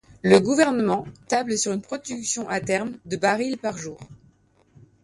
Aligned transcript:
Le 0.23 0.39
gouvernement 0.39 1.05
table 1.27 1.59
sur 1.59 1.73
une 1.73 1.81
production 1.83 2.49
à 2.49 2.59
terme 2.59 2.93
de 3.05 3.17
barils 3.17 3.59
par 3.59 3.77
jour. 3.77 3.99